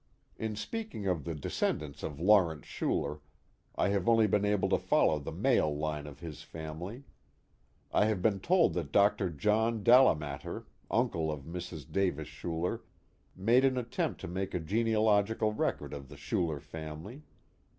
In 0.39 0.55
speaking 0.55 1.05
of 1.05 1.25
the 1.25 1.35
descendants 1.35 2.01
of 2.01 2.19
Lawrence 2.19 2.65
Schuler, 2.65 3.19
I 3.75 3.89
have 3.89 4.09
only 4.09 4.25
been 4.25 4.45
able 4.45 4.67
to 4.69 4.79
follow 4.79 5.19
the 5.19 5.31
male 5.31 5.71
h'ne 5.75 6.07
of 6.07 6.21
his 6.21 6.41
family. 6.41 7.03
I 7.91 8.05
have 8.05 8.19
been 8.19 8.39
told 8.39 8.73
that 8.73 8.91
Dr. 8.91 9.29
John 9.29 9.83
Delamater, 9.83 10.65
uncle 10.89 11.31
of 11.31 11.43
Mrs. 11.43 11.91
Davis 11.91 12.27
Schuler, 12.27 12.81
made 13.35 13.63
an 13.63 13.77
attempt 13.77 14.19
to 14.21 14.27
make 14.27 14.55
a 14.55 14.59
genealogical 14.59 15.53
record 15.53 15.93
of 15.93 16.09
the 16.09 16.17
Schuler 16.17 16.59
family. 16.59 17.21